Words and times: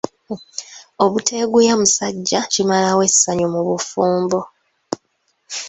Obuteeguya 1.03 1.73
musajja 1.81 2.39
kimalawo 2.53 3.01
essanyu 3.09 3.47
mu 3.53 3.61
bufumbo. 3.67 4.39